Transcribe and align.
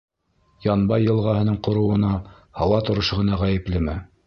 Янбай 0.67 1.05
йылғаһының 1.07 1.59
ҡороуына 1.69 2.15
һауа 2.63 2.83
торошо 2.91 3.21
ғына 3.23 3.41
ғәйеплеме? 3.47 3.99